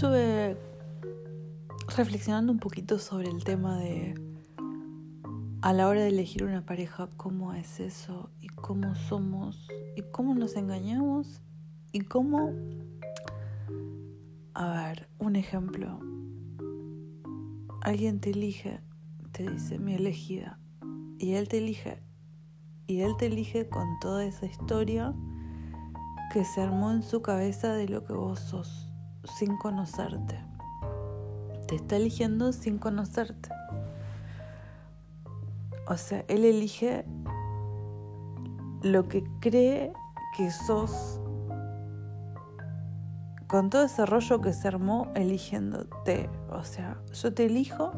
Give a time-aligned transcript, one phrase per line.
[0.00, 0.56] estuve
[1.94, 4.14] reflexionando un poquito sobre el tema de
[5.60, 10.34] a la hora de elegir una pareja, cómo es eso y cómo somos y cómo
[10.34, 11.42] nos engañamos
[11.92, 12.50] y cómo...
[14.54, 16.00] A ver, un ejemplo.
[17.82, 18.80] Alguien te elige,
[19.32, 20.58] te dice mi elegida,
[21.18, 22.02] y él te elige,
[22.86, 25.12] y él te elige con toda esa historia
[26.32, 28.89] que se armó en su cabeza de lo que vos sos,
[29.24, 30.38] sin conocerte.
[31.66, 33.50] Te está eligiendo sin conocerte.
[35.86, 37.04] O sea, él elige
[38.82, 39.92] lo que cree
[40.36, 41.20] que sos
[43.50, 46.30] con todo ese rollo que se armó eligiéndote.
[46.50, 47.92] O sea, yo te elijo,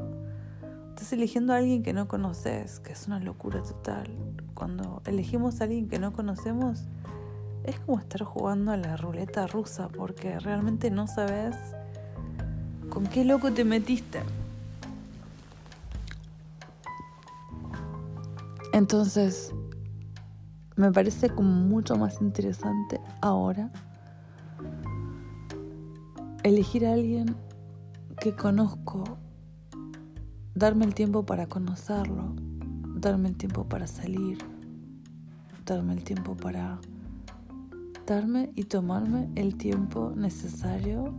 [0.88, 4.08] estás eligiendo a alguien que no conoces, que es una locura total.
[4.54, 6.86] Cuando elegimos a alguien que no conocemos,
[7.64, 11.56] es como estar jugando a la ruleta rusa, porque realmente no sabes
[12.90, 14.20] con qué loco te metiste.
[18.72, 19.54] Entonces,
[20.76, 23.70] me parece como mucho más interesante ahora
[26.42, 27.36] elegir a alguien
[28.18, 29.18] que conozco,
[30.54, 32.34] darme el tiempo para conocerlo,
[32.96, 34.38] darme el tiempo para salir,
[35.64, 36.80] darme el tiempo para
[38.54, 41.14] y tomarme el tiempo necesario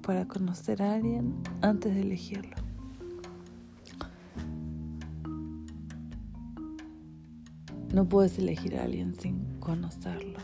[0.00, 2.54] para conocer a alguien antes de elegirlo.
[7.92, 10.38] No puedes elegir a alguien sin conocerlo.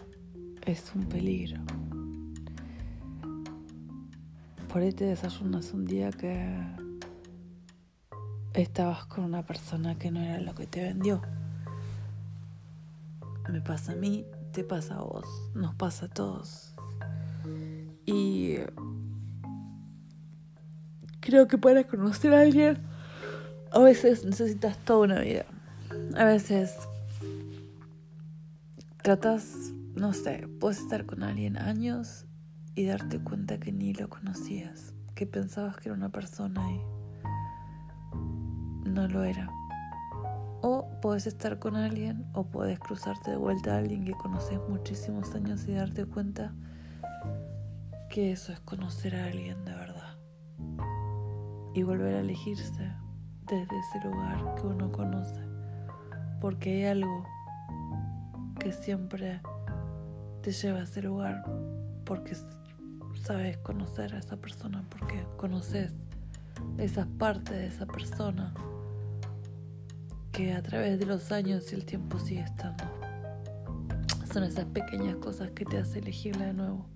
[0.63, 1.61] Es un peligro.
[4.73, 6.65] Por ahí te desayunas un día que
[8.55, 11.23] estabas con una persona que no era lo que te vendió.
[13.49, 14.27] Me pasa a mí,
[14.57, 16.75] te pasa a vos, nos pasa a todos.
[18.07, 18.57] Y
[21.21, 22.79] creo que para conocer a alguien
[23.71, 25.45] a veces necesitas toda una vida.
[26.17, 26.75] A veces
[29.03, 32.25] tratas, no sé, puedes estar con alguien años
[32.75, 36.81] y darte cuenta que ni lo conocías, que pensabas que era una persona y
[38.89, 39.51] no lo era.
[40.63, 45.35] O puedes estar con alguien o puedes cruzarte de vuelta a alguien que conoces muchísimos
[45.35, 46.55] años y darte cuenta
[48.09, 50.17] que eso es conocer a alguien de verdad.
[51.75, 52.91] Y volver a elegirse
[53.47, 55.41] desde ese lugar que uno conoce.
[56.41, 57.25] Porque hay algo
[58.59, 59.41] que siempre
[60.43, 61.45] te lleva a ese lugar
[62.05, 62.37] porque
[63.23, 65.93] sabes conocer a esa persona, porque conoces
[66.79, 68.55] esa parte de esa persona
[70.37, 72.85] que a través de los años y el tiempo sigue estando.
[74.31, 76.87] Son esas pequeñas cosas que te hacen elegirla de nuevo.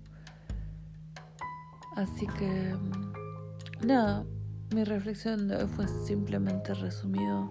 [1.97, 4.27] Así que, mm, nada,
[4.75, 7.51] mi reflexión de hoy fue simplemente resumido.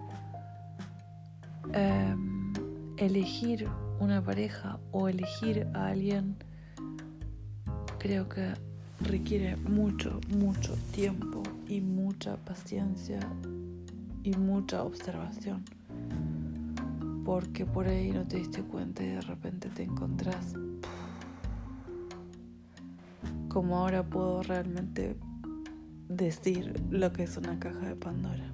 [1.72, 2.52] Em,
[2.96, 3.68] elegir
[3.98, 6.36] una pareja o elegir a alguien
[7.98, 8.54] creo que
[9.00, 13.18] requiere mucho, mucho tiempo y mucha paciencia
[14.22, 15.64] y mucha observación.
[17.30, 20.52] Porque por ahí no te diste cuenta y de repente te encontrás
[23.48, 25.14] como ahora puedo realmente
[26.08, 28.52] decir lo que es una caja de Pandora.